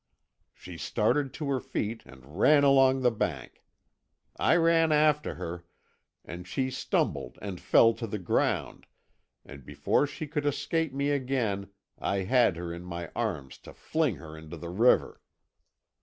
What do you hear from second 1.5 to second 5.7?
her feet and ran along the bank. I ran after her,